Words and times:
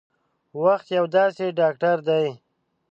وخت 0.63 0.87
یو 0.97 1.05
داسې 1.15 1.45
ډاکټر 1.59 1.97
دی 2.09 2.25